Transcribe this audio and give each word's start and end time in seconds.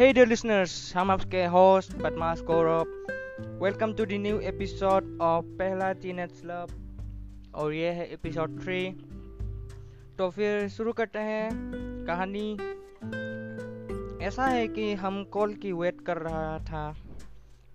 Hey 0.00 0.12
dear 0.12 0.26
listeners, 0.26 0.96
I'm 0.96 1.10
आपके 1.10 1.48
host 1.48 2.02
बदमाश 2.02 2.40
Gaurav 2.40 2.84
welcome 3.64 3.94
to 3.94 4.04
the 4.04 4.08
new 4.12 4.40
episode 4.40 5.18
of 5.22 5.44
पहला 5.44 5.92
teenage 5.92 6.42
love 6.44 6.68
और 7.54 7.72
ये 7.72 7.88
है 7.88 8.12
एपिसोड 8.12 8.64
थ्री 8.64 8.90
तो 10.18 10.30
फिर 10.30 10.68
शुरू 10.68 10.92
करते 10.92 11.18
हैं 11.18 11.50
कहानी। 12.06 12.52
ऐसा 14.24 14.46
है 14.46 14.68
कि 14.68 14.94
हम 14.94 15.24
कॉल 15.24 15.54
की 15.54 15.72
वेट 15.72 16.00
कर 16.00 16.16
रहा 16.16 16.58
था 16.58 16.96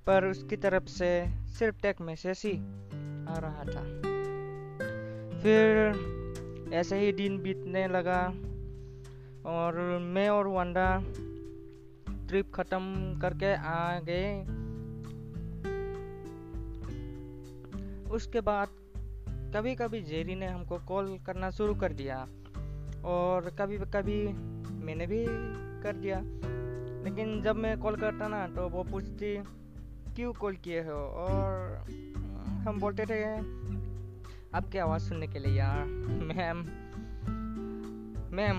पर 0.07 0.25
उसकी 0.25 0.55
तरफ़ 0.55 0.85
से 0.85 1.25
सिर्फ़ 1.29 1.81
टेक 1.81 2.01
मैसेज 2.01 2.41
ही 2.45 2.57
आ 3.33 3.37
रहा 3.37 3.63
था। 3.63 3.83
फिर 5.39 5.93
ऐसे 6.73 6.99
ही 6.99 7.11
दिन 7.11 7.37
बीतने 7.37 7.87
लगा 7.87 8.27
और 9.45 9.99
मैं 10.01 10.29
और 10.29 10.47
वंडा 10.47 11.03
ट्रिप 12.27 12.51
ख़त्म 12.53 13.19
करके 13.19 13.53
आ 13.55 13.99
गए। 13.99 14.31
उसके 18.11 18.41
बाद 18.41 18.67
कभी 19.55 19.75
कभी 19.75 20.01
जेरी 20.01 20.35
ने 20.35 20.47
हमको 20.47 20.77
कॉल 20.77 21.17
करना 21.25 21.49
शुरू 21.51 21.75
कर 21.75 21.93
दिया 21.93 22.17
और 23.05 23.49
कभी 23.59 23.77
कभी 23.77 24.21
मैंने 24.85 25.07
भी 25.07 25.25
कर 25.83 25.95
दिया। 25.95 26.19
लेकिन 27.03 27.41
जब 27.41 27.55
मैं 27.55 27.77
कॉल 27.79 27.95
करता 27.95 28.27
ना 28.27 28.47
तो 28.47 28.67
वो 28.69 28.83
पूछती, 28.83 29.35
क्यों 30.15 30.33
कॉल 30.33 30.55
किए 30.55 30.81
हो? 30.81 30.97
और 31.21 31.85
हम 32.67 32.79
बोलते 32.79 33.05
थे, 33.05 33.23
आपकी 34.57 34.77
आवाज़ 34.77 35.09
सुनने 35.09 35.27
के 35.27 35.39
लिए 35.39 35.57
यार, 35.57 35.85
मैम 36.29 36.65
मैम, 38.35 38.57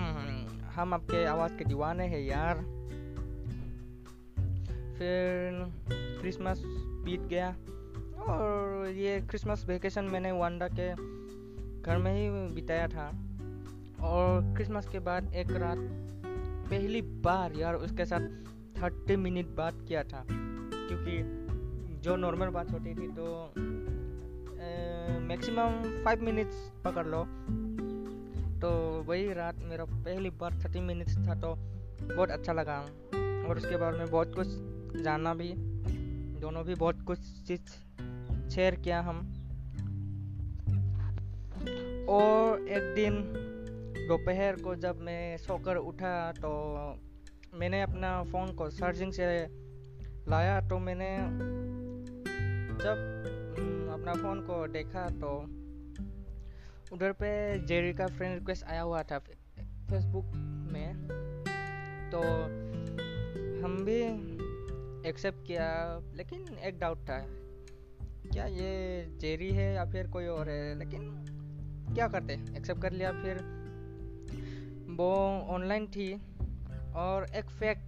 हम 0.75 0.93
आपके 0.93 1.25
आवाज़ 1.25 1.57
के 1.57 1.65
दीवाने 1.65 2.05
हैं 2.07 2.21
यार। 2.21 2.76
फिर 4.97 5.63
क्रिसमस 6.19 6.61
बीत 7.05 7.21
गया 7.29 7.49
और 8.27 8.89
ये 8.89 9.19
क्रिसमस 9.21 9.65
वेकेशन 9.67 10.05
मैंने 10.05 10.31
वांडा 10.31 10.67
के 10.69 10.89
घर 11.81 11.97
में 11.97 12.13
ही 12.13 12.29
बिताया 12.55 12.87
था। 12.87 13.07
और 14.03 14.53
क्रिसमस 14.55 14.87
के 14.87 14.99
बाद 14.99 15.33
एक 15.35 15.51
रात 15.53 15.77
पहली 16.69 17.01
बार 17.01 17.53
यार 17.55 17.75
उसके 17.75 18.05
साथ 18.05 18.27
थर्टी 18.77 19.15
मिनट 19.15 19.55
बात 19.55 19.75
किया 19.87 20.03
था, 20.03 20.23
क्योंकि 20.29 22.01
जो 22.03 22.15
नॉर्मल 22.15 22.49
बात 22.49 22.71
होती 22.71 22.93
थी 22.95 23.07
तो 23.11 23.25
मैक्सिमम 25.27 26.03
फाइव 26.03 26.23
मिनट्स 26.23 26.71
पकड़ 26.85 27.05
लो। 27.07 27.23
तो 28.61 28.69
वही 29.07 29.33
रात 29.33 29.59
मेरा 29.63 29.85
पहली 29.85 30.29
बार 30.39 30.59
थर्टी 30.63 30.79
मिनट्स 30.81 31.17
था 31.17 31.35
तो 31.35 31.53
बहुत 32.15 32.31
अच्छा 32.31 32.53
लगा 32.53 32.77
और 33.47 33.57
उसके 33.57 33.77
बाद 33.77 33.95
में 33.95 34.09
बहुत 34.11 34.35
कुछ 34.35 34.47
जाना 34.95 35.33
भी, 35.33 35.53
दोनों 36.39 36.63
भी 36.65 36.75
बहुत 36.75 37.01
कुछ 37.01 37.19
चीज़ 37.47 37.71
शेयर 38.49 38.75
किया 38.75 39.01
हम। 39.01 39.19
और 42.09 42.67
एक 42.67 42.93
दिन 42.95 43.13
दोपहर 44.07 44.55
को 44.55 44.75
जब 44.75 44.99
मैं 45.01 45.37
सोकर 45.37 45.75
उठा 45.75 46.31
तो 46.31 46.49
मैंने 47.53 47.81
अपना 47.81 48.23
फ़ोन 48.23 48.53
को 48.55 48.69
चार्जिंग 48.69 49.11
से 49.11 49.25
लाया 50.29 50.59
तो 50.61 50.79
मैंने 50.79 51.09
जब 52.83 52.97
अपना 53.93 54.13
फ़ोन 54.13 54.41
को 54.41 54.67
देखा 54.67 55.07
तो 55.21 55.33
उधर 56.95 57.11
पे 57.11 57.29
जेरी 57.65 57.93
का 57.93 58.07
फ्रेंड 58.07 58.33
रिक्वेस्ट 58.33 58.63
आया 58.63 58.81
हुआ 58.81 59.03
था 59.03 59.19
फेसबुक 59.19 60.25
में। 60.73 61.07
तो 62.11 62.21
हम 63.63 63.77
भी 63.85 64.01
एक्सेप्ट 65.07 65.47
किया, 65.47 65.99
लेकिन 66.15 66.41
एक 66.41 66.79
डाउट 66.79 66.97
था। 66.97 67.19
क्या 68.31 68.45
ये 68.45 69.05
जेरी 69.17 69.51
है 69.51 69.75
या 69.75 69.85
फिर 69.85 70.07
कोई 70.07 70.25
और 70.25 70.49
है? 70.49 70.79
लेकिन 70.79 71.25
क्या 71.95 72.07
करते? 72.07 72.33
एक्सेप्ट 72.33 72.81
कर 72.81 72.91
लिया 72.91 73.11
फिर। 73.11 73.57
वो 74.89 75.15
ऑनलाइन 75.41 75.87
थी 75.87 76.13
और 76.95 77.27
एक 77.35 77.45
फैक्ट 77.45 77.81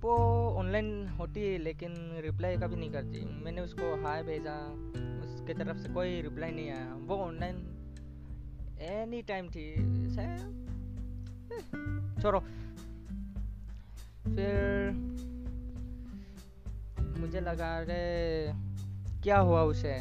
वो 0.00 0.16
ऑनलाइन 0.50 1.08
होती 1.08 1.40
है 1.42 1.58
लेकिन 1.58 1.94
रिप्लाई 2.20 2.56
कभी 2.56 2.76
नहीं 2.76 2.90
करती। 2.90 3.24
मैंने 3.24 3.60
उसको 3.60 4.02
हाय 4.02 4.22
भेजा, 4.22 4.56
उसके 5.24 5.54
तरफ़ 5.54 5.78
से 5.78 5.88
कोई 5.88 6.22
रिप्लाई 6.22 6.50
नहीं 6.50 6.70
आया। 6.70 6.94
वो 6.94 7.16
ऑनलाइन 7.16 7.56
एनी 8.80 9.22
टाइम 9.22 9.48
थी। 9.48 9.74
छोड़ो। 12.22 12.40
फिर 14.26 14.90
मुझे 17.16 17.40
लगा, 17.40 17.78
अरे, 17.78 18.52
क्या 19.22 19.38
हुआ 19.38 19.62
उसे? 19.62 19.96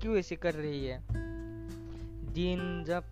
क्यों 0.00 0.16
ऐसी 0.16 0.36
कर 0.36 0.54
रही 0.54 0.86
है? 0.86 1.02
दिन 2.34 2.84
जब 2.84 3.04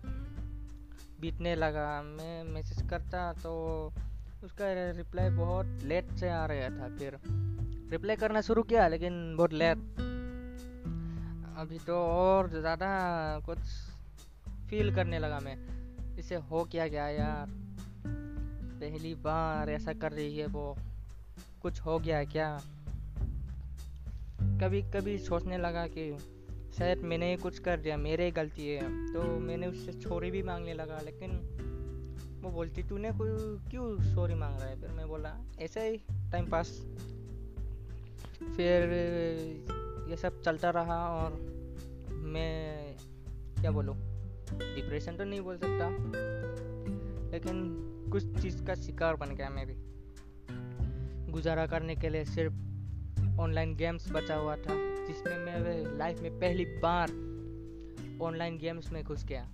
बीतने 1.21 1.55
लगा, 1.55 2.01
मैं 2.01 2.43
मैसेज 2.43 2.89
करता 2.89 3.33
तो 3.33 3.53
उसका 4.43 4.91
रिप्लाई 4.91 5.29
बहुत 5.29 5.65
लेट 5.83 6.11
से 6.11 6.29
आ 6.29 6.45
रहा 6.45 6.69
था। 6.69 6.95
फिर 6.95 7.19
रिप्लाई 7.91 8.15
करना 8.15 8.41
शुरू 8.41 8.63
किया, 8.63 8.87
लेकिन 8.87 9.35
बहुत 9.37 9.53
लेट 9.53 9.77
अभी 11.57 11.79
तो 11.79 11.95
और 11.95 12.49
ज़्यादा 12.49 12.89
कुछ 13.45 13.59
फील 14.69 14.95
करने 14.95 15.19
लगा 15.19 15.39
मैं। 15.39 15.57
इसे 16.17 16.35
हो 16.35 16.63
क्या 16.63 16.87
गया 16.87 17.07
यार? 17.07 17.47
पहली 18.79 19.15
बार 19.15 19.69
ऐसा 19.69 19.93
कर 19.93 20.11
रही 20.11 20.37
है 20.37 20.47
वो। 20.47 20.77
कुछ 21.61 21.79
हो 21.81 21.99
गया 21.99 22.23
क्या? 22.23 22.61
कभी 24.61 24.81
कभी 24.81 25.17
सोचने 25.17 25.57
लगा 25.57 25.85
कि 25.87 26.17
शायद 26.77 27.01
मैंने 27.01 27.29
ही 27.31 27.37
कुछ 27.37 27.59
कर 27.59 27.79
दिया, 27.79 27.97
मेरे 27.97 28.25
ही 28.25 28.31
गलती 28.31 28.67
है। 28.67 29.13
तो 29.13 29.21
मैंने 29.39 29.67
उससे 29.67 29.93
छोरी 29.93 30.31
भी 30.31 30.41
मांगने 30.43 30.73
लगा, 30.73 30.99
लेकिन 31.05 31.31
वो 32.43 32.51
बोलती, 32.51 32.83
तूने 32.83 33.11
कोई 33.11 33.29
क्यों 33.69 34.13
सॉरी 34.15 34.33
मांग 34.33 34.59
रहा 34.59 34.69
है? 34.69 34.79
फिर 34.81 34.89
मैं 34.89 35.07
बोला, 35.07 35.35
ऐसे 35.59 35.87
ही 35.89 35.97
टाइम 36.31 36.49
पास 36.49 36.71
फिर 38.55 38.93
ये 40.09 40.17
सब 40.17 40.41
चलता 40.41 40.69
रहा 40.69 40.97
और 41.09 41.33
मैं, 42.09 42.95
क्या 43.61 43.71
बोलूँ 43.71 43.95
डिप्रेशन 44.53 45.17
तो 45.17 45.23
नहीं 45.23 45.41
बोल 45.41 45.57
सकता, 45.57 45.89
लेकिन 47.31 47.63
कुछ 48.11 48.41
चीज़ 48.41 48.63
का 48.65 48.75
शिकार 48.75 49.15
बन 49.15 49.35
गया 49.35 49.49
मैं 49.49 49.65
भी। 49.67 49.75
गुजारा 51.31 51.65
करने 51.67 51.95
के 51.95 52.09
लिए 52.09 52.25
सिर्फ़ 52.25 52.53
ऑनलाइन 53.39 53.75
गेम्स 53.75 54.11
बचा 54.11 54.35
हुआ 54.35 54.55
था, 54.55 54.75
जिसमें 55.07 55.37
मैं 55.37 55.97
लाइफ 55.97 56.21
में 56.21 56.39
पहली 56.39 56.65
बार 56.83 57.11
ऑनलाइन 58.21 58.57
गेम्स 58.57 58.91
में 58.91 59.03
घुस 59.03 59.25
गया। 59.25 59.47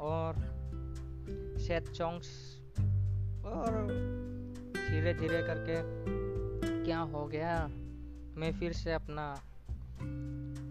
और 0.00 0.34
सैड 1.58 1.92
सॉन्ग्स 1.94 2.28
और 3.46 3.70
धीरे 4.76 5.14
धीरे 5.14 5.42
करके 5.42 5.76
क्या 6.84 6.98
हो 6.98 7.26
गया, 7.26 7.66
मैं 8.36 8.52
फिर 8.52 8.72
से 8.72 8.92
अपना 8.92 9.34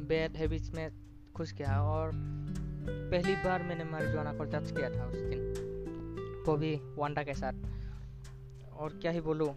बैड 0.09 0.35
हैबिट्स 0.35 0.71
में 0.73 0.89
घुस 1.33 1.53
गया। 1.53 1.81
और 1.83 2.11
पहली 2.85 3.35
बार 3.35 3.63
मैंने 3.63 3.83
मारिजुआना 3.83 4.33
को 4.33 4.43
टच 4.43 4.71
किया 4.71 4.89
था 4.89 5.05
उस 5.05 5.21
दिन, 5.21 6.43
वो 6.47 6.55
भी 6.57 6.75
वांडा 6.97 7.23
के 7.23 7.33
साथ। 7.33 7.53
और 8.73 8.97
क्या 9.01 9.11
ही 9.11 9.21
बोलूँ 9.21 9.47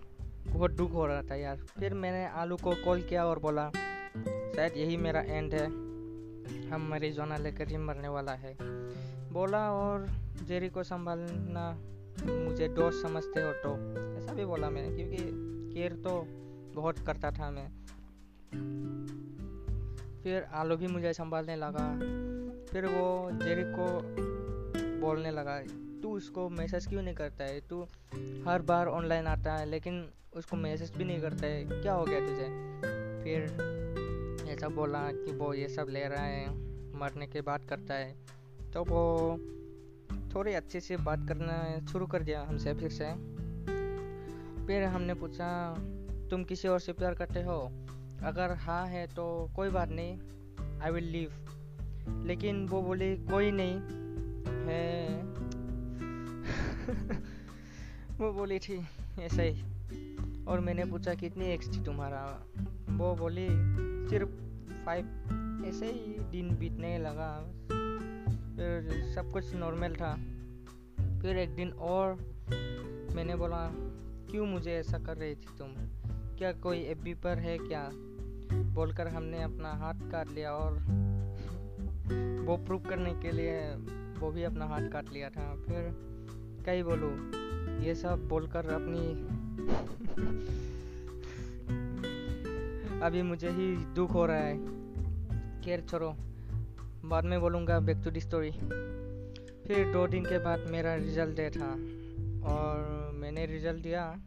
बहुत 0.49 0.71
दुख 0.71 0.93
हो 0.93 1.07
रहा 1.07 1.23
था 1.23 1.35
यार। 1.35 1.57
फिर 1.79 1.95
मैंने 1.95 2.27
आलू 2.35 2.57
को 2.57 2.75
कॉल 2.85 3.03
किया 3.03 3.25
और 3.27 3.39
बोला, 3.39 3.71
शायद 4.55 4.77
यही 4.77 4.97
मेरा 4.97 5.21
एंड 5.21 5.55
है। 5.55 5.67
हम 6.71 6.89
मरीजोना 6.91 7.37
लेकर 7.37 7.69
ही 7.69 7.77
मरने 7.77 8.09
वाला 8.09 8.33
है। 8.35 8.57
बोला 9.33 9.61
और 9.73 10.07
जेरी 10.49 10.69
को 10.69 10.83
संभालना 10.83 11.71
मुझे 12.25 12.69
दोस्त 12.69 13.03
समझते 13.03 13.41
हो 13.41 13.53
तो 13.55 13.71
ऐसा 14.19 14.33
भी 14.33 14.45
बोला 14.45 14.71
मैंने, 14.71 14.97
क्योंकि 14.97 15.17
केयर 15.75 15.93
तो 16.05 16.23
बहुत 16.75 16.99
करता 16.99 17.31
था 17.31 17.51
मैं। 17.51 17.69
फिर 20.23 20.43
आलू 20.53 20.77
भी 20.77 20.87
मुझे 20.87 21.13
संभालने 21.13 21.57
लगा। 21.57 21.89
फिर 22.71 22.87
वो 22.87 23.31
जेरी 23.35 23.63
को 23.67 23.87
बोलने 25.01 25.31
लगा 25.31 25.57
तू 26.03 26.17
उसको 26.17 26.49
मैसेज 26.49 26.87
क्यों 26.87 27.03
नहीं 27.03 27.15
करता 27.15 27.45
है? 27.45 27.61
तू 27.61 27.83
हर 28.47 28.63
बार 28.63 28.87
ऑनलाइन 28.87 29.27
आता 29.27 29.55
है, 29.55 29.67
लेकिन 29.67 30.09
उसको 30.37 30.57
मैसेज 30.57 30.91
भी 30.91 31.05
नहीं 31.05 31.21
करता 31.21 31.47
है। 31.47 31.65
क्या 31.65 31.93
हो 31.93 32.05
गया 32.05 32.21
तुझे? 32.21 32.49
फिर 33.25 33.43
ऐसा 34.49 34.69
बोला 34.69 35.13
कि 35.13 35.33
वो 35.33 35.55
ये 35.55 35.69
सब 35.69 35.87
ले 35.91 36.09
रहा 36.09 36.25
है, 36.25 36.51
मरने 36.99 37.27
के 37.27 37.41
बाद 37.41 37.65
करता 37.65 37.95
है। 37.95 38.17
तो 38.73 38.85
वो 38.85 39.37
थोड़ी 40.35 40.53
अच्छे 40.53 40.81
से 40.81 40.97
बात 40.97 41.29
करना 41.29 41.87
शुरू 41.87 42.07
कर 42.07 42.23
दिया 42.23 42.43
हमसे 42.43 42.75
फिर 42.75 42.91
से। 42.91 43.05
फिर 44.67 44.83
हमने 44.83 45.15
पूछा, 45.15 45.75
तुम 46.31 46.45
किसी 46.45 46.69
और 46.69 46.81
से 46.81 46.93
प्यार 46.93 47.15
करते 47.15 47.43
हो? 47.43 47.73
अगर 48.23 48.51
हाँ 48.51 48.87
है 48.87 49.07
तो 49.07 49.51
कोई 49.57 49.69
बात 49.69 49.89
नहीं 49.89 50.19
आई 50.81 50.91
विल 50.91 51.05
लीव 51.05 51.33
लेकिन 52.27 52.69
वो 52.69 52.83
बोले, 52.83 53.17
कोई 53.17 53.51
नहीं, 53.51 53.81
है। 54.67 55.28
वो 58.19 58.33
बोली 58.33 58.59
थी 58.59 58.87
ऐसा 59.21 59.43
ही। 59.43 59.63
और 60.45 60.61
मैंने 60.61 60.85
पूछा, 60.85 61.15
कितनी 61.15 61.45
एक्स 61.45 61.77
थी 61.77 61.85
तुम्हारा? 61.85 62.45
वो 62.91 63.15
बोली, 63.15 63.49
सिर्फ़ 64.09 64.31
फाइव 64.85 65.05
ऐसे 65.67 65.87
ही 65.87 66.19
दिन 66.19 66.57
बीतने 66.57 66.99
लगा। 66.99 67.41
फिर 68.57 69.05
सब 69.15 69.33
कुछ 69.33 69.55
नॉर्मल 69.55 69.95
था। 69.95 70.15
फिर 71.21 71.37
एक 71.37 71.57
दिन 71.57 71.71
और 71.71 72.15
मैंने 73.15 73.37
बोला, 73.37 73.71
क्यों 74.31 74.47
मुझे 74.47 74.73
ऐसा 74.73 74.99
कर 74.99 75.17
रही 75.17 75.35
थी 75.35 75.59
तुम? 75.59 75.69
क्या 76.37 76.53
कोई 76.53 76.79
एफ़ 76.79 77.21
पर 77.21 77.39
है 77.39 77.59
क्या? 77.59 77.91
बोलकर 78.53 79.09
हमने 79.09 79.43
अपना 79.43 79.73
हाथ 79.73 79.95
काट 79.95 80.29
लिया 80.29 80.53
और 80.53 80.73
वो 82.47 82.57
प्रूव 82.57 82.81
करने 82.81 83.15
के 83.15 83.33
लिए 83.33 83.61
वो 84.21 84.31
भी 84.31 84.43
अपना 84.43 84.65
हाथ 84.65 84.89
काट 84.89 85.11
लिया 85.13 85.31
था। 85.31 85.55
फिर 85.55 86.09
कई 86.69 86.83
बोलूँ। 86.83 87.33
ये 87.83 87.95
सब 87.95 88.29
बोलकर 88.29 88.67
अपनी 88.67 88.99
अभी 93.01 93.23
मुझे 93.23 93.49
ही 93.49 93.77
दुख 93.77 94.11
हो 94.11 94.27
रहा 94.27 94.37
है। 94.37 94.59
खैर, 95.63 95.81
छोड़ो। 95.81 96.17
बाद 97.05 97.25
में 97.25 97.41
बोलूँगा 97.41 97.81
बैक 97.81 97.97
टू 98.05 98.11
दी 98.11 98.21
स्टोरी 98.21 98.51
फिर 99.67 99.93
दो 99.93 100.07
दिन 100.07 100.25
के 100.25 100.39
बाद 100.39 100.71
मेरा 100.71 100.95
रिज़ल्ट 100.95 101.37
डे 101.37 101.51
था 101.51 101.71
और 102.53 103.11
मैंने 103.15 103.47
रिज़ल्ट 103.47 103.83
दिया। 103.83 104.19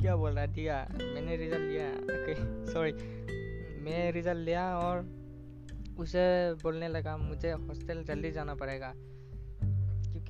क्या 0.00 0.16
बोल 0.16 0.32
रहा 0.32 0.46
दिया। 0.46 0.88
मैंने 0.92 1.36
रिज़ल्ट 1.36 1.60
लिया 1.60 1.90
ओके 1.90 2.72
सॉरी 2.72 2.92
मैं 3.82 4.12
रिज़ल्ट 4.12 4.36
लिया 4.36 4.78
और 4.78 5.08
उसे 5.98 6.54
बोलने 6.54 6.88
लगा, 6.88 7.16
मुझे 7.16 7.50
हॉस्टल 7.50 8.04
जल्दी 8.04 8.30
जाना 8.30 8.54
पड़ेगा। 8.54 8.94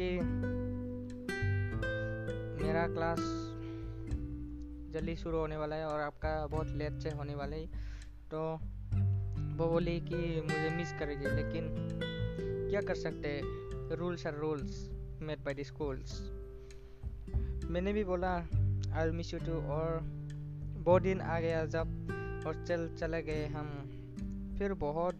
क्योंकि 0.01 0.25
मेरा 2.65 2.87
क्लास 2.87 3.19
जल्दी 4.93 5.17
शुरू 5.17 5.39
होने 5.39 5.57
वाला 5.57 5.77
है 5.77 5.87
और 5.87 6.01
आपका 6.01 6.47
बहुत 6.47 6.69
लेट 6.69 6.99
से 6.99 7.11
होने 7.11 7.35
वाला 7.35 7.57
है। 7.57 7.67
तो 8.33 8.41
वो 9.57 9.67
बोली 9.67 9.99
कि 10.01 10.41
मुझे 10.41 10.71
मिस 10.77 10.93
करेगी, 10.93 11.27
लेकिन 11.27 11.69
क्या 12.71 12.81
कर 12.81 12.95
सकते 12.95 13.41
rules 13.97 14.27
are 14.27 14.35
rules 14.35 14.89
made 15.23 15.45
by 15.45 15.55
the 15.55 15.63
schools 15.63 16.21
मैंने 17.71 17.93
भी 17.93 18.05
बोला 18.05 18.33
आई 18.95 19.11
मिस 19.11 19.35
यू 19.35 19.41
टू 19.41 19.61
और 19.73 20.01
बहुत 20.81 21.03
दिन 21.03 21.21
आ 21.21 21.39
गया 21.41 21.65
जब 21.67 22.43
हॉस्टल 22.47 22.89
चले 23.01 23.23
गए 23.23 23.47
हम। 23.47 23.69
फिर 24.59 24.73
बहुत 24.73 25.15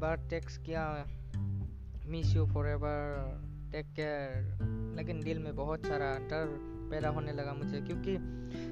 बार 0.00 0.26
टेक्स्ट 0.30 0.62
किया 0.62 0.84
miss 2.06 2.34
you 2.36 2.46
forever 2.68 3.41
take 3.72 3.86
care 3.96 4.94
लेकिन 4.96 5.20
दिल 5.20 5.38
में 5.38 5.54
बहुत 5.56 5.86
सारा 5.86 6.14
डर 6.30 6.46
पैदा 6.90 7.08
होने 7.08 7.32
लगा 7.32 7.54
मुझे, 7.54 7.80
क्योंकि 7.80 8.16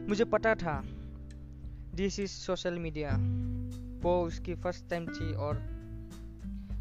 मुझे 0.08 0.24
पता 0.24 0.54
था 0.54 0.80
दिस 1.94 2.18
इज़ 2.20 2.30
सोशल 2.30 2.78
मीडिया 2.78 3.16
वो 4.02 4.20
उसकी 4.22 4.54
फ़र्स्ट 4.54 4.88
टाइम 4.90 5.06
थी 5.06 5.32
और 5.36 5.58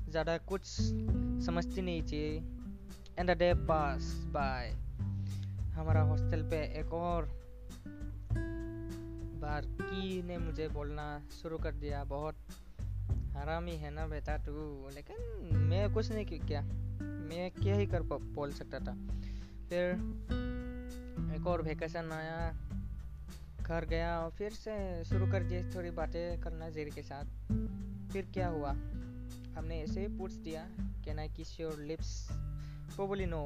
ज़्यादा 0.10 0.38
कुछ 0.38 0.66
समझती 1.46 1.82
नहीं 1.82 2.02
थी। 2.04 2.24
And 3.20 3.30
the 3.30 3.38
day 3.38 3.54
pass 3.68 4.14
by 4.34 4.70
हमारा 5.74 6.02
हॉस्टल 6.02 6.44
पे 6.44 6.62
एक 6.80 6.94
और 6.94 7.26
बार 9.42 9.66
की 9.82 10.22
ने 10.24 10.38
मुझे 10.38 10.68
बोलना 10.68 11.08
शुरू 11.32 11.58
कर 11.58 11.74
दिया। 11.76 12.04
बहुत 12.04 12.36
हरामी 13.36 13.76
है 13.76 13.92
ना 13.92 14.08
बेटा 14.08 14.38
तू, 14.38 14.52
लेकिन 14.96 15.58
मैं 15.70 15.92
कुछ 15.94 16.12
नहीं 16.12 16.26
किया। 16.26 16.62
मैं 17.30 17.50
क्या 17.52 17.76
ही 17.76 17.86
कर 17.86 18.02
बोल 18.02 18.52
सकता 18.52 18.80
था। 18.80 18.94
फिर 19.70 19.84
एक 21.36 21.48
और 21.48 21.62
वेकेशन 21.62 22.12
आया, 22.12 22.38
घर 23.62 23.86
गया 23.86 24.20
और 24.20 24.32
फिर 24.32 24.52
से 24.52 25.04
शुरू 25.06 25.32
कर 25.32 25.44
दिए 25.44 25.64
थोड़ी 25.70 25.92
बातें 25.92 26.42
करना 26.42 26.70
जेरी 26.70 26.92
के 26.92 27.02
साथ। 27.02 27.26
फिर 28.12 28.30
क्या 28.34 28.48
हुआ? 28.48 28.72
हमने 29.58 29.82
ऐसे 29.82 30.02
ही 30.02 30.08
पूछ 30.18 30.34
दिया 30.34 30.62
कैन 31.06 31.20
आई 31.20 31.30
किस 31.30 31.60
योर 31.60 31.80
लिप्स 31.80 32.30
वो 32.98 33.08
बोली 33.08 33.26
नो 33.26 33.44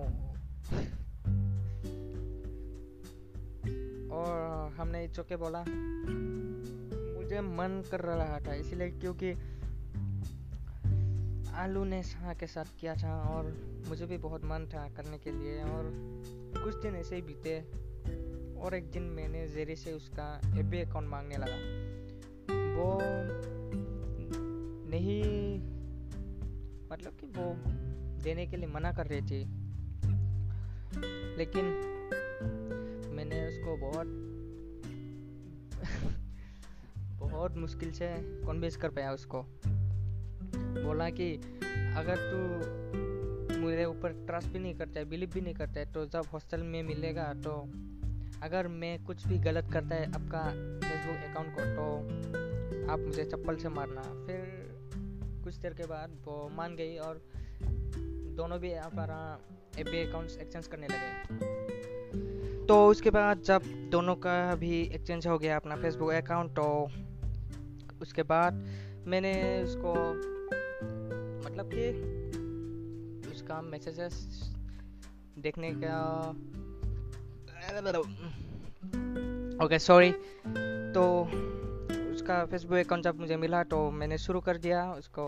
और 4.15 4.71
हमने 4.77 5.07
चौके 5.07 5.35
बोला, 5.35 5.59
मुझे 7.19 7.41
मन 7.41 7.83
कर 7.91 7.99
रहा 7.99 8.39
था, 8.39 8.53
इसीलिए 8.53 8.89
क्योंकि 8.91 9.33
आलू 11.53 11.83
ने 11.83 12.03
शाह 12.03 12.33
के 12.33 12.47
साथ 12.47 12.65
किया 12.79 12.95
था 12.95 13.21
और 13.21 13.43
मुझे 13.87 14.05
भी 14.05 14.17
बहुत 14.17 14.45
मन 14.45 14.69
था 14.73 14.89
करने 14.89 15.17
के 15.17 15.31
लिए 15.31 15.63
और 15.63 15.91
कुछ 16.63 16.75
दिन 16.75 16.95
ऐसे 16.95 17.15
ही 17.15 17.21
बीते 17.21 17.59
और 18.59 18.75
एक 18.75 18.91
दिन 18.91 19.03
मैंने 19.03 19.47
जेरी 19.47 19.75
से 19.75 19.93
उसका 19.93 20.41
एफ़ 20.45 20.89
अकाउंट 20.89 21.09
मांगने 21.09 21.37
लगा। 21.37 21.55
वो 22.53 22.99
नहीं 24.89 25.23
मतलब 26.91 27.15
कि 27.15 27.25
वो 27.25 27.55
देने 28.23 28.47
के 28.47 28.57
लिए 28.57 28.67
मना 28.67 28.93
कर 28.93 29.07
रही 29.07 29.21
थी। 29.21 29.45
लेकिन 31.37 31.65
मैंने 33.13 33.47
उसको 33.47 33.77
बहुत 33.77 34.07
बहुत 37.29 37.57
मुश्किल 37.57 37.91
से 37.91 38.07
कन्विंस 38.19 38.75
कर 38.75 38.89
पाया 38.89 39.13
उसको। 39.13 39.45
बोला 40.83 41.09
कि 41.09 41.33
अगर 41.97 42.15
तू 42.23 43.57
मेरे 43.57 43.85
ऊपर 43.85 44.11
ट्रस्ट 44.27 44.47
भी 44.47 44.59
नहीं 44.59 44.73
करता 44.75 44.99
है 44.99 45.05
बिलीव 45.05 45.29
भी 45.33 45.41
नहीं 45.41 45.53
करता 45.53 45.79
है 45.79 45.91
तो 45.93 46.05
जब 46.05 46.25
हॉस्टल 46.33 46.63
में 46.63 46.83
मिलेगा 46.83 47.33
तो 47.43 47.51
अगर 48.43 48.67
मैं 48.67 49.03
कुछ 49.05 49.27
भी 49.27 49.37
गलत 49.39 49.69
करता 49.73 49.95
है 49.95 50.07
आपका 50.07 50.41
फेसबुक 50.87 51.29
अकाउंट 51.29 51.49
को 51.55 51.61
तो 51.75 52.91
आप 52.91 52.99
मुझे 52.99 53.23
चप्पल 53.23 53.55
से 53.55 53.69
मारना। 53.69 54.01
फिर 54.01 54.39
कुछ 55.43 55.55
देर 55.55 55.73
के 55.73 55.85
बाद 55.87 56.17
वो 56.25 56.49
मान 56.55 56.75
गई 56.75 56.97
और 56.97 57.21
दोनों 58.37 58.59
भी 58.59 58.73
हमारा 58.73 59.19
एफ़ 59.79 59.89
बी 59.89 60.01
अकाउंट्स 60.03 60.37
एक्सचेंज 60.37 60.67
करने 60.67 60.87
लगे। 60.87 62.65
तो 62.65 62.87
उसके 62.87 63.09
बाद 63.09 63.41
जब 63.41 63.61
दोनों 63.91 64.15
का 64.15 64.55
भी 64.55 64.81
एक्सचेंज 64.81 65.27
हो 65.27 65.37
गया 65.37 65.55
अपना 65.55 65.75
फेसबुक 65.75 66.11
अकाउंट 66.11 66.51
तो 66.51 66.67
उसके 68.01 68.23
बाद 68.23 68.53
मैंने 69.07 69.33
उसको 69.63 69.93
मतलब 71.53 71.69
कि 71.73 73.29
उसका 73.31 73.61
मैसेजेस 73.61 74.13
देखने 75.37 75.71
का 75.75 76.29
ओके 79.65 79.79
सॉरी 79.79 80.11
तो 80.93 81.21
उसका 82.13 82.45
फेसबुक 82.45 82.77
अकाउंट 82.77 83.03
जब 83.03 83.19
मुझे 83.19 83.37
मिला 83.37 83.63
तो 83.63 83.91
मैंने 83.91 84.17
शुरू 84.17 84.39
कर 84.41 84.57
दिया 84.57 84.93
उसको 84.93 85.25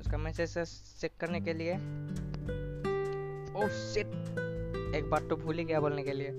उसका 0.00 0.18
मैसेजेस 0.18 0.98
चेक 1.00 1.12
करने 1.20 1.40
के 1.40 1.52
लिए। 1.52 1.72
ओह 1.72 3.64
oh, 3.64 3.70
शिट 3.70 4.06
एक 4.96 5.10
बात 5.10 5.28
तो 5.30 5.36
भूल 5.36 5.58
ही 5.58 5.64
गया 5.64 5.80
बोलने 5.80 6.02
के 6.02 6.12
लिए। 6.12 6.30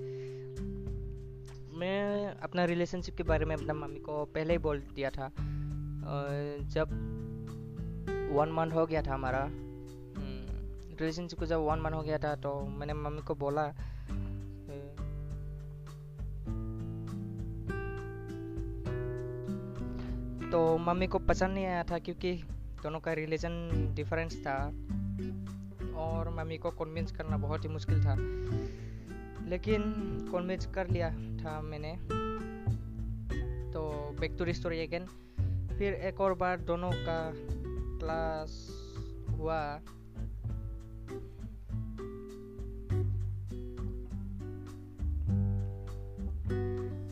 मैं 1.78 2.26
अपना 2.40 2.64
रिलेशनशिप 2.64 3.16
के 3.16 3.22
बारे 3.22 3.44
में 3.44 3.56
अपना 3.56 3.74
मम्मी 3.74 4.00
को 4.00 4.24
पहले 4.24 4.52
ही 4.52 4.58
बोल 4.58 4.80
दिया 4.80 5.10
था। 5.10 5.30
जब 6.62 6.88
वन 8.30 8.48
मंथ 8.48 8.72
हो 8.72 8.86
गया 8.86 9.02
था 9.02 9.14
हमारा। 9.14 9.48
रिलेशनशिप 11.00 11.40
हम्म, 11.40 11.40
को 11.40 11.46
जब 11.46 11.56
वन 11.56 11.80
मंथ 11.80 11.92
हो 11.92 12.02
गया 12.02 12.18
था 12.18 12.36
तो 12.36 12.60
मैंने 12.60 12.92
मम्मी 12.92 13.22
को 13.22 13.34
बोला 13.34 13.74
तो 20.50 20.78
मम्मी 20.78 21.06
को 21.06 21.18
पसंद 21.18 21.54
नहीं 21.54 21.66
आया 21.66 21.84
था 21.84 21.98
क्योंकि 21.98 22.34
दोनों 22.82 23.00
का 23.00 23.12
रिलेशन 23.12 23.70
डिफरेंस 23.94 24.44
था 24.46 24.66
और 25.94 26.30
मम्मी 26.30 26.58
को 26.58 26.70
कन्विंस 26.70 27.12
करना 27.12 27.36
बहुत 27.36 27.64
ही 27.64 27.68
मुश्किल 27.68 28.04
था। 28.04 28.14
लेकिन 29.48 29.82
कन्विंस 30.32 30.66
कर 30.66 30.88
लिया 30.88 31.10
था 31.10 31.60
मैंने। 31.60 31.96
तो 33.72 33.80
बैक 34.20 34.36
टू 34.38 34.52
स्टोरी 34.52 34.86
अगेन 34.86 35.06
फिर 35.78 35.94
एक 35.94 36.20
और 36.20 36.34
बार 36.34 36.60
दोनों 36.60 36.90
का 36.94 37.32
क्लास 37.98 38.56
हुआ 39.30 39.60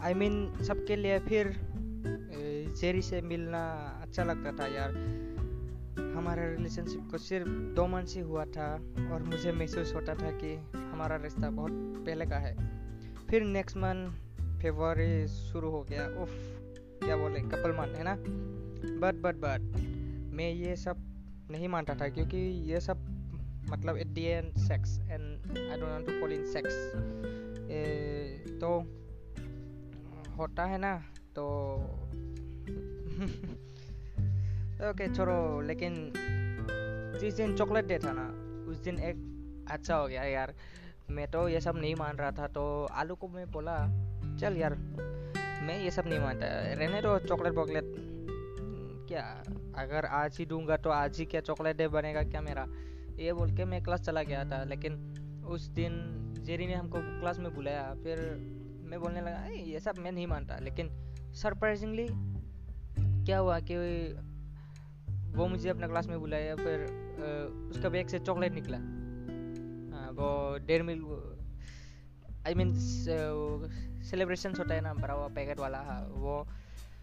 आई 0.02 0.12
I 0.12 0.16
मीन 0.16 0.52
mean, 0.52 0.62
सबके 0.62 0.96
लिए 0.96 1.18
फिर 1.18 1.54
जेरी 2.76 3.02
से 3.02 3.20
मिलना 3.20 3.62
अच्छा 4.02 4.24
लगता 4.24 4.52
था 4.52 4.66
यार 4.66 4.92
हमारा 6.16 6.44
रिलेशनशिप 6.48 7.08
को 7.10 7.18
सिर्फ़ 7.18 7.48
दो 7.48 7.86
मंथ 7.86 8.06
से 8.06 8.20
हुआ 8.20 8.44
था 8.44 8.72
और 9.12 9.22
मुझे 9.22 9.52
महसूस 9.52 9.94
होता 9.94 10.14
था 10.14 10.30
कि 10.30 10.54
हमारा 10.76 11.16
रिश्ता 11.16 11.50
बहुत 11.50 11.72
पहले 12.06 12.26
का 12.26 12.36
है 12.36 12.54
फिर 13.30 13.44
नेक्स्ट 13.44 13.76
मंथ 13.76 14.10
फेबर 14.62 15.26
शुरू 15.26 15.70
हो 15.70 15.82
गया 15.82 16.06
उफ 16.22 16.30
क्या 17.04 17.16
बोले 17.16 17.40
कपल 17.40 17.70
मंथ 17.70 17.96
है 17.96 18.04
ना 18.04 18.16
बट 19.00 19.22
बट 19.22 19.34
बट 19.34 19.95
मैं 20.36 20.50
ये 20.50 20.76
सब 20.76 20.96
नहीं 21.50 21.68
मानता 21.68 21.94
था 21.94 22.08
क्योंकि 22.08 22.72
ये 22.72 22.80
सब 22.80 23.16
मतलब 23.70 23.96
at 23.96 24.06
the 24.06 24.24
end 24.24 24.58
sex 24.58 24.98
and 24.98 25.58
I 25.58 25.80
don't 25.80 25.90
want 25.90 26.06
to 26.06 26.20
fall 26.20 26.32
in 26.32 26.46
sex 26.46 26.92
तो 28.60 28.84
होता 30.36 30.64
है 30.64 30.78
ना 30.78 31.04
तो 31.36 31.76
ओके 34.90 35.14
छोड़ो 35.14 35.60
लेकिन 35.60 36.12
जिस 37.20 37.34
दिन 37.34 37.56
चॉकलेट 37.56 37.86
डे 37.86 37.98
था 37.98 38.12
ना 38.12 38.46
उस 38.70 38.76
दिन 38.76 38.98
एक 38.98 39.16
अच्छा 39.70 39.96
हो 39.96 40.08
गया 40.08 40.22
यार। 40.22 40.54
मैं 41.10 41.30
तो 41.30 41.48
ये 41.48 41.60
सब 41.60 41.76
नहीं 41.76 41.94
मान 41.94 42.16
रहा 42.16 42.30
था 42.30 42.46
तो 42.46 42.84
आलू 42.84 43.14
को 43.14 43.28
मैं 43.28 43.50
बोला 43.50 43.76
चल 44.36 44.56
यार 44.56 44.74
मैं 45.62 45.82
ये 45.82 45.90
सब 45.90 46.06
नहीं 46.06 46.18
मानता। 46.18 46.46
रहने 46.46 47.02
दो 47.02 47.18
चॉकलेट 47.18 47.52
वॉकलेट 47.52 48.15
क्या? 49.08 49.22
अगर 49.78 50.06
आज 50.14 50.36
ही 50.38 50.46
दूँगा 50.46 50.76
तो 50.76 50.90
आज 50.90 51.18
ही 51.18 51.24
क्या 51.26 51.40
चॉकलेट 51.40 51.76
डे 51.76 51.88
बनेगा 51.88 52.22
क्या 52.22 52.40
मेरा? 52.40 52.66
ये 53.18 53.32
बोल 53.32 53.56
के 53.56 53.64
मैं 53.64 53.82
क्लास 53.82 54.00
चला 54.00 54.22
गया 54.22 54.44
था 54.44 54.62
लेकिन 54.64 55.44
उस 55.48 55.66
दिन 55.70 55.92
जेरी 56.46 56.66
ने 56.66 56.74
हमको 56.74 56.98
क्लास 57.20 57.38
में 57.38 57.54
बुलाया 57.54 57.82
फिर 58.02 58.20
मैं 58.90 59.00
बोलने 59.00 59.20
लगा 59.20 59.44
ये 59.46 59.80
सब 59.80 59.98
मैं 59.98 60.12
नहीं 60.12 60.26
मानता। 60.26 60.58
लेकिन 60.58 60.88
सरप्राइजिंगली 61.34 62.06
क्या 63.26 63.38
हुआ 63.38 63.58
कि 63.60 63.76
वो 65.36 65.46
मुझे 65.48 65.68
अपना 65.68 65.86
क्लास 65.88 66.06
में 66.06 66.18
बुलाया 66.20 66.54
फिर 66.56 66.84
उसका 67.70 67.88
बैग 67.88 68.06
से 68.08 68.18
चॉकलेट 68.18 68.52
निकला। 68.52 68.76
हाँ, 69.96 70.10
वो 70.12 70.58
डेढ़ 70.66 70.82
मिल 70.82 71.00
आई 72.46 72.54
मीन 72.54 72.72
सेलिब्रेशन 74.04 74.54
होता 74.58 74.74
है 74.74 74.80
ना 74.80 74.92
बड़ा 74.94 75.14
हुआ 75.14 75.28
पैकेट 75.28 75.60
वाला 75.60 75.78
हाँ, 75.78 76.00
वो 76.16 76.42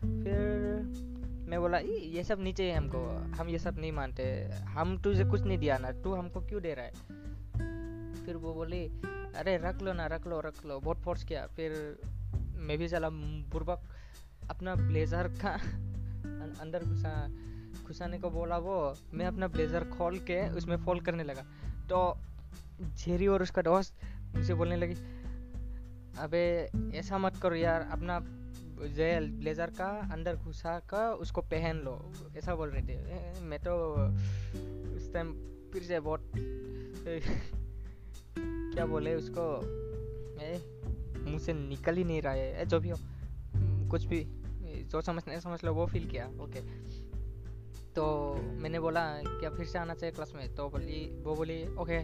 फिर 0.01 1.11
मैं 1.53 1.61
बोला 1.61 1.77
ये 1.77 2.23
सब 2.23 2.39
नीचे 2.39 2.71
है 2.71 2.77
हमको 2.77 2.99
हम 3.37 3.49
ये 3.49 3.59
सब 3.59 3.75
नहीं 3.79 3.91
मानते 3.91 4.49
हम 4.51 4.97
तुझे 4.97 5.25
कुछ 5.25 5.41
नहीं 5.41 5.57
दिया 5.57 5.77
ना 5.77 5.91
तू 5.91 6.13
हमको 6.13 6.41
क्यों 6.41 6.61
दे 6.61 6.73
रहा 6.73 6.85
है? 6.85 6.91
फिर 8.25 8.35
वो 8.35 8.53
बोली 8.53 8.87
अरे 9.35 9.57
रख 9.57 9.81
लो 9.81 9.93
ना 9.93 10.07
रख 10.07 10.27
लो 10.27 10.39
रख 10.39 10.65
लो 10.65 10.79
बहुत 10.79 10.97
फोर्स 10.97 11.23
किया। 11.23 11.47
फिर 11.47 11.99
मैं 12.55 12.77
भी 12.77 12.87
चला 12.87 13.09
बुरबक 13.09 13.79
अपना 14.49 14.75
ब्लेजर 14.75 15.27
का 15.27 15.53
अं-, 15.53 16.61
अंदर 16.61 16.83
घुसा 16.83 17.29
घुसाने 17.87 18.19
को 18.19 18.29
बोला 18.29 18.57
वो 18.57 18.97
मैं 19.13 19.25
अपना 19.25 19.47
ब्लेजर 19.47 19.83
खोल 19.83 20.19
के 20.19 20.49
उसमें 20.49 20.77
फोल्ड 20.77 21.05
करने 21.05 21.23
लगा। 21.23 21.41
तो 21.89 22.17
झेरी 22.95 23.27
और 23.27 23.43
उसका 23.43 23.61
दोस्त 23.61 23.95
मुझे 24.35 24.53
बोलने 24.53 24.75
लगी 24.75 24.95
अबे 26.17 26.69
ऐसा 26.95 27.17
मत 27.17 27.37
करो 27.37 27.55
यार 27.55 27.81
अपना 27.81 28.19
जेल 28.95 29.29
ब्लेजर 29.31 29.69
का, 29.69 29.87
अंदर 30.13 30.35
घुसा 30.35 30.79
कर 30.89 31.13
उसको 31.15 31.41
पहन 31.41 31.77
लो। 31.77 32.11
ऐसा 32.37 32.55
बोल 32.55 32.69
रहे 32.69 32.81
थे। 32.81 33.41
मैं 33.41 33.59
तो 33.59 33.73
उस 34.95 35.11
टाइम 35.13 35.33
फिर 35.73 35.83
से 35.83 35.99
बहुत 35.99 36.31
क्या 38.73 38.85
बोले 38.85 39.15
उसको? 39.15 39.45
मुँह 41.21 41.39
से 41.39 41.53
निकल 41.53 41.95
ही 41.95 42.03
नहीं 42.03 42.21
रहा 42.21 42.33
है। 42.33 42.65
जो 42.65 42.79
भी 42.79 42.89
हो, 42.89 42.97
कुछ 43.89 44.05
भी, 44.05 44.23
जो 44.83 45.01
समझने 45.01 45.39
समझ 45.41 45.63
लो, 45.63 45.73
वो 45.73 45.85
फील 45.85 46.09
किया। 46.09 46.25
ओके 46.41 46.61
तो 47.95 48.33
मैंने 48.35 48.79
बोला, 48.79 49.01
क्या 49.23 49.49
फिर 49.49 49.65
से 49.65 49.79
आना 49.79 49.93
चाहिए 49.93 50.13
क्लास 50.15 50.33
में? 50.35 50.55
तो 50.55 50.69
बोली, 50.69 51.21
वो 51.23 51.35
बोली 51.35 51.63
ओके 51.75 51.99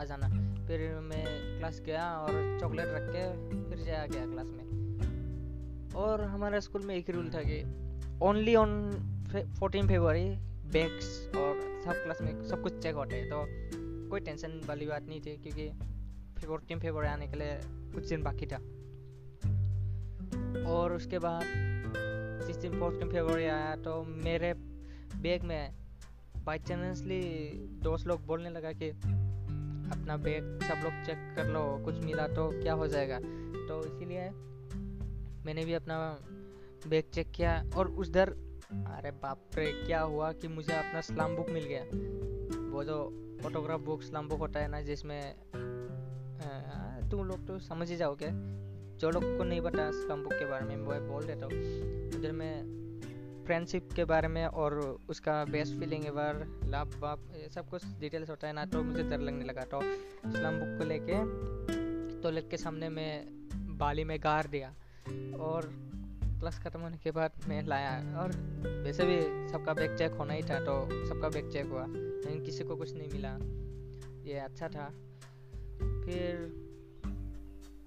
आ 0.00 0.04
जाना। 0.04 0.28
फिर 0.66 0.94
मैं 1.00 1.24
क्लास 1.58 1.80
गया 1.80 2.04
और 2.18 2.58
चॉकलेट 2.60 2.86
रख 2.88 3.10
के 3.10 3.24
फिर 3.68 3.78
से 3.78 3.96
आ 3.96 4.06
गया 4.06 4.26
क्लास 4.26 4.46
में। 4.46 4.81
और 5.96 6.20
हमारे 6.20 6.60
स्कूल 6.60 6.82
में 6.82 6.94
एक 6.94 7.06
ही 7.06 7.12
रूल 7.12 7.28
था 7.28 7.42
कि 7.42 7.64
only 8.22 8.54
on 8.54 8.90
fourteen 9.60 9.88
February 9.88 10.24
bags 10.72 11.30
और 11.36 11.82
सब 11.84 11.92
क्लास 11.92 12.18
में 12.22 12.44
सब 12.44 12.62
कुछ 12.62 12.78
चेक 12.78 12.94
होते 12.94 13.16
हैं 13.16 13.28
तो 13.28 13.46
कोई 14.10 14.20
टेंशन 14.20 14.60
वाली 14.66 14.86
बात 14.86 15.02
नहीं 15.02 15.20
थी 15.20 15.36
क्योंकि 15.36 15.70
फोर्टीन 16.46 16.80
फेबर 16.80 17.04
आने 17.04 17.26
के 17.26 17.36
लिए 17.36 17.60
कुछ 17.66 18.08
दिन 18.08 18.22
बाकी 18.22 18.46
था। 18.46 18.56
और 20.72 20.92
उसके 20.92 21.18
बाद 21.18 21.42
जिस 22.46 22.56
दिन 22.56 22.78
फोर्टीन 22.78 23.08
फेबर 23.08 23.38
आया 23.38 23.76
तो 23.76 24.02
मेरे 24.02 24.54
बैग 25.16 25.42
में 25.42 25.74
बाई 26.44 26.58
चांसली 26.58 27.20
दोस्त 27.82 28.06
लोग 28.06 28.26
बोलने 28.26 28.50
लगा 28.50 28.72
कि 28.72 28.88
अपना 29.92 30.16
बैग 30.16 30.58
सब 30.62 30.80
लोग 30.84 31.06
चेक 31.06 31.34
कर 31.36 31.44
लो 31.44 31.84
कुछ 31.84 31.98
मिला 32.04 32.28
तो 32.28 32.60
क्या 32.62 32.72
हो 32.72 32.86
जाएगा? 32.86 33.18
तो 33.68 33.84
इसीलिए 33.84 34.30
मैंने 35.46 35.64
भी 35.64 35.74
अपना 35.74 35.98
बैग 36.86 37.10
चेक 37.14 37.30
किया 37.30 37.52
और 37.76 37.88
उस 37.92 38.08
दर, 38.10 38.30
अरे 38.88 39.10
बाप 39.22 39.56
रे 39.56 39.66
क्या 39.76 40.00
हुआ 40.02 40.32
कि 40.32 40.48
मुझे 40.48 40.72
अपना 40.74 41.00
स्लाम 41.00 41.36
बुक 41.36 41.50
मिल 41.50 41.64
गया। 41.64 41.82
वो 42.72 42.84
जो 42.84 42.98
फोटोग्राफ 43.42 43.80
बुक 43.80 44.02
स्लाम 44.02 44.28
बुक 44.28 44.38
होता 44.38 44.60
है 44.60 44.68
ना, 44.68 44.80
जिसमें 44.82 45.22
तुम 47.10 47.26
लोग 47.26 47.46
तो 47.46 47.58
समझ 47.60 47.90
ही 47.90 47.96
जाओगे। 47.96 48.28
जो 48.98 49.10
लोग 49.10 49.24
को 49.38 49.44
नहीं 49.44 49.60
पता 49.60 49.90
स्लाम 49.92 50.22
बुक 50.22 50.32
के 50.32 50.44
बारे 50.46 50.64
में, 50.66 50.76
वो 50.76 50.94
बोल 51.08 51.24
देता 51.24 51.46
हूँ। 51.46 52.18
उधर 52.18 52.32
में 52.32 52.80
फ्रेंडशिप 53.46 53.88
के 53.92 54.04
बारे 54.04 54.28
में 54.28 54.44
और 54.46 54.74
उसका 55.10 55.44
बेस्ट 55.44 55.78
फीलिंग 55.78 56.04
एवर 56.06 56.44
लाभ 56.64 56.94
वाप 57.00 57.24
सब 57.54 57.68
कुछ 57.68 57.86
डिटेल्स 58.00 58.30
होता 58.30 58.46
है 58.46 58.52
ना 58.52 58.64
तो 58.64 58.82
मुझे 58.82 59.02
डर 59.02 59.20
लगने 59.20 59.44
लगा। 59.44 59.62
तो 59.72 59.80
स्लम 59.80 60.58
बुक 60.60 60.78
को 60.78 60.84
लेके 60.84 61.18
टॉयलेट 62.22 62.50
के 62.50 62.56
सामने 62.56 62.88
मैं 62.88 63.10
बाली 63.78 64.04
में 64.04 64.18
गार 64.20 64.46
दिया। 64.46 64.74
और 65.38 65.70
क्लास 66.40 66.58
ख़त्म 66.58 66.80
होने 66.80 66.96
के 66.96 67.10
बाद 67.10 67.32
मैं 67.48 67.62
लाया 67.62 68.20
और 68.20 68.32
वैसे 68.84 69.04
भी 69.04 69.20
सबका 69.48 69.74
बैग 69.74 69.96
चेक 69.96 70.12
होना 70.12 70.32
ही 70.32 70.42
था 70.42 70.58
तो 70.60 71.06
सबका 71.06 71.28
बैग 71.28 71.50
चेक 71.50 71.66
हुआ, 71.66 71.86
लेकिन 71.86 72.44
किसी 72.44 72.64
को 72.64 72.76
कुछ 72.76 72.94
नहीं 72.94 73.08
मिला। 73.12 73.36
ये 74.24 74.38
अच्छा 74.38 74.68
था। 74.68 74.88
फिर 76.04 76.46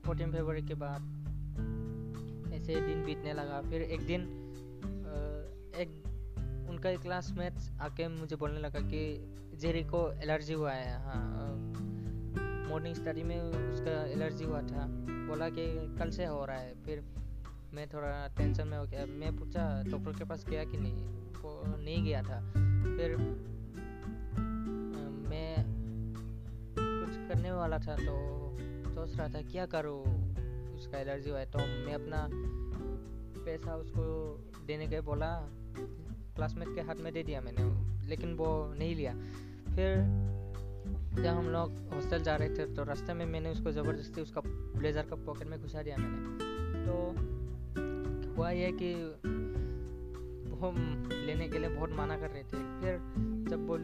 फोर्टीन 0.06 0.32
फरवरी 0.32 0.62
के 0.62 0.74
बाद 0.74 1.14
ऐसे 2.54 2.82
दिन 2.82 3.04
बीतने 3.06 3.34
लगा। 3.34 3.62
फिर 3.62 3.82
एक 3.82 4.06
दिन 4.08 4.22
एक 5.76 5.90
उनका 6.70 6.90
एक 6.90 7.00
क्लासमेट 7.00 7.54
आके 7.82 8.08
मुझे 8.08 8.36
बोलने 8.36 8.60
लगा 8.60 8.80
कि, 8.80 9.02
जेरी 9.58 9.84
को 9.84 10.12
एलर्जी 10.14 10.54
हुआ 10.54 10.72
है। 10.72 10.98
हाँ 11.04 11.56
मॉर्निंग 12.70 12.96
स्टडी 12.96 13.24
में 13.24 13.40
उसका 13.42 13.92
एलर्जी 14.06 14.46
हुआ 14.46 14.62
था। 14.64 14.86
बोला 15.28 15.50
कि 15.50 15.66
कल 16.00 16.10
से 16.10 16.26
हो 16.26 16.44
रहा 16.46 16.58
है, 16.58 16.74
फिर 16.84 17.04
मैं 17.74 17.88
थोड़ा 17.90 18.28
टेंशन 18.38 18.68
में 18.68 18.78
हो 18.78 18.86
गया। 18.86 19.06
मैं 19.06 19.36
पूछा 19.38 19.64
डॉक्टर 19.84 20.12
के 20.12 20.26
पास 20.26 20.46
गया 20.50 20.64
कि 20.64 20.78
नहीं? 20.78 20.94
वो 21.36 21.62
नहीं 21.78 22.04
गया 22.04 22.22
था। 22.24 22.40
फिर 22.88 23.16
मैं 25.30 25.56
कुछ 26.78 27.16
करने 27.30 27.52
वाला 27.52 27.78
था 27.78 27.96
तो 27.96 28.16
सोच 28.90 29.16
रहा 29.18 29.28
था, 29.28 29.42
क्या 29.44 29.66
करूँ? 29.66 30.02
उसका 30.76 30.98
एलर्जी 30.98 31.30
हुआ 31.30 31.40
है 31.40 31.46
तो 31.46 31.60
मैं 31.60 31.94
अपना 31.94 32.28
पैसा 33.46 33.76
उसको 33.76 34.04
देने 34.68 34.88
के 34.88 35.02
बोला। 35.02 35.32
क्लासमेट 36.36 36.74
के 36.76 36.82
हाथ 36.82 36.96
में 36.96 37.12
दे 37.14 37.24
दिया 37.24 37.42
मैंने, 37.42 37.64
लेकिन 38.08 38.34
वो 38.36 38.48
नहीं 38.74 38.96
लिया। 38.96 39.14
फिर 39.76 39.98
जब 41.16 41.26
हम 41.28 41.46
लोग 41.50 41.72
हॉस्टल 41.94 42.24
जा 42.24 42.36
रहे 42.36 42.50
थे 42.50 42.66
तो 42.76 42.84
रास्ते 42.84 43.14
में 43.14 43.26
मैंने 43.26 43.52
उसको 43.52 43.72
ज़बरदस्ती 43.72 44.22
उसका 44.22 44.42
ब्लेज़र 44.46 45.04
का 45.04 45.16
पॉकेट 45.26 45.48
में 45.48 45.60
घुसा 45.62 45.82
दिया 45.82 45.98
मैंने। 45.98 46.86
तो 46.86 46.94
हुआ 48.36 48.50
ये 48.52 48.72
कि 48.82 48.94
वो 50.52 50.72
लेने 51.26 51.48
के 51.48 51.60
लिए 51.60 51.70
बहुत 51.70 51.92
माना 51.92 52.18
कर 52.18 52.30
रहे 52.30 52.44
थे। 52.44 52.58
फिर 52.82 53.00
जब 53.50 53.68
वो 53.68 53.78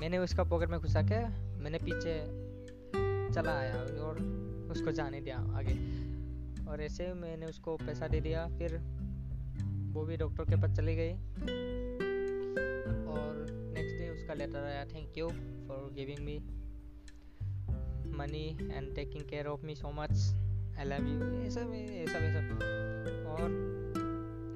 मैंने 0.00 0.18
उसका 0.18 0.44
पॉकेट 0.44 0.68
में 0.70 0.78
घुसा 0.80 1.02
के 1.02 1.20
मैंने 1.62 1.78
पीछे 1.78 2.14
चला 3.34 3.52
आया 3.52 3.74
और 4.04 4.20
उसको 4.70 4.92
जाने 4.92 5.20
दिया 5.20 5.36
आगे। 5.58 5.74
और 6.64 6.80
ऐसे 6.82 7.12
मैंने 7.14 7.46
उसको 7.46 7.76
पैसा 7.76 8.08
दे 8.08 8.20
दिया। 8.20 8.46
फिर 8.58 8.76
वो 9.92 10.04
भी 10.04 10.16
डॉक्टर 10.16 10.44
के 10.44 10.56
पास 10.56 10.76
चली 10.76 10.96
गई। 10.96 11.12
उसका 14.28 14.36
लेटर 14.36 14.64
आया 14.64 14.84
thank 14.84 15.18
you 15.18 15.26
for 15.66 15.90
giving 15.94 16.18
me 16.24 16.36
money 18.16 18.46
and 18.72 18.94
taking 18.94 19.22
care 19.28 19.46
of 19.46 19.60
me 19.66 19.74
so 19.74 19.90
much 19.94 20.10
I 20.78 20.84
love 20.84 21.06
you 21.08 21.28
ये 21.42 21.50
सब 21.50 21.72
ये 21.72 22.06
सब 22.08 22.24
ये 22.24 22.32
सब। 22.32 22.64
और 23.30 23.54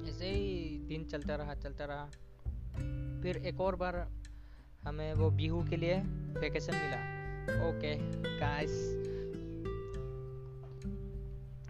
ऐसे 0.09 0.29
ही 0.29 0.77
दिन 0.89 1.05
चलता 1.05 1.35
रहा 1.35 1.55
चलता 1.55 1.85
रहा। 1.85 2.05
फिर 3.23 3.37
एक 3.45 3.61
और 3.61 3.75
बार 3.75 3.97
हमें 4.83 5.13
वो 5.13 5.29
बिहू 5.31 5.63
के 5.69 5.77
लिए 5.77 5.95
वेकेशन 6.37 6.75
मिला। 6.75 6.99
ओके 7.69 7.95
गाइस 8.39 8.75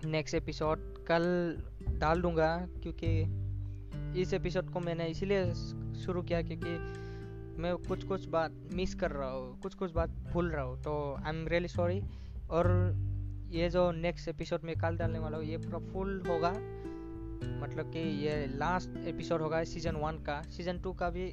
नेक्स्ट 0.05 0.35
एपिसोड 0.35 0.79
कल 1.07 1.23
डाल 1.99 2.21
दूँगा, 2.21 2.49
क्योंकि 2.83 4.21
इस 4.21 4.33
एपिसोड 4.33 4.73
को 4.73 4.79
मैंने 4.79 5.07
इसीलिए 5.07 5.53
शुरू 6.03 6.21
किया 6.21 6.41
क्योंकि 6.41 7.01
मैं 7.59 7.75
कुछ 7.77 8.03
कुछ 8.03 8.25
बात 8.27 8.51
मिस 8.73 8.93
कर 8.95 9.11
रहा 9.11 9.29
हूँ 9.29 9.59
कुछ 9.61 9.73
कुछ 9.75 9.91
बात 9.91 10.09
भूल 10.31 10.49
रहा 10.51 10.63
हूँ 10.63 10.81
तो 10.83 10.93
आई 11.15 11.29
एम 11.29 11.47
रियली 11.47 11.67
सॉरी 11.67 12.01
और 12.49 12.67
ये 13.51 13.69
जो 13.69 13.91
नेक्स्ट 13.91 14.27
एपिसोड 14.27 14.63
में 14.63 14.75
कल 14.75 14.97
डालने 14.97 15.19
वाला 15.19 15.37
हूँ, 15.37 15.45
ये 15.45 15.57
पूरा 15.57 15.79
फुल 15.91 16.21
होगा। 16.27 16.49
मतलब 17.61 17.91
कि 17.93 17.99
ये 18.25 18.45
लास्ट 18.47 18.97
एपिसोड 19.07 19.41
होगा 19.41 19.63
सीज़न 19.63 19.95
वन 19.95 20.17
का। 20.25 20.41
सीज़न 20.51 20.79
टू 20.81 20.93
का 20.93 21.09
भी 21.09 21.25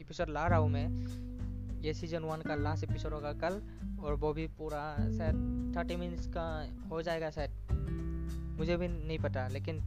एपिसोड 0.00 0.28
ला 0.28 0.46
रहा 0.46 0.58
हूँ 0.58 0.70
मैं। 0.70 1.80
ये 1.82 1.94
सीज़न 1.94 2.24
वन 2.24 2.40
का 2.40 2.54
लास्ट 2.54 2.84
एपिसोड 2.84 3.12
होगा 3.14 3.32
कल, 3.42 3.60
और 4.00 4.14
वो 4.14 4.32
भी 4.32 4.46
पूरा 4.58 4.82
शायद 4.96 5.72
थर्टी 5.76 5.96
मिनट्स 5.96 6.26
का 6.26 6.48
हो 6.90 7.02
जाएगा 7.02 7.30
शायद। 7.30 8.56
मुझे 8.58 8.76
भी 8.76 8.88
नहीं 8.88 9.18
पता, 9.18 9.46
लेकिन 9.48 9.80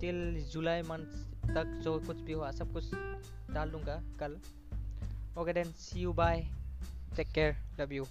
टिल 0.00 0.40
जुलाई 0.52 0.82
मंथ 0.82 1.54
तक 1.54 1.80
जो 1.84 1.98
कुछ 2.06 2.20
भी 2.20 2.32
हुआ, 2.32 2.50
सब 2.50 2.72
कुछ 2.72 2.90
डाल 3.54 3.70
दूँगा 3.70 4.02
कल। 4.20 4.36
okay 5.36 5.52
then 5.52 5.72
see 5.74 6.00
you 6.00 6.12
bye. 6.12 6.46
Take 7.14 7.32
care 7.32 7.56
love 7.78 7.92
you. 7.92 8.08